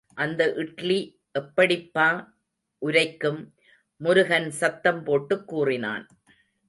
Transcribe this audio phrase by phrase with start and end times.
[0.17, 0.97] அந்த இட்லி
[1.31, 2.07] எப்படிப்பா
[2.81, 3.41] உரைக்கும்!
[4.01, 6.05] முருகன் சத்தம் போட்டுக் கூறினான்.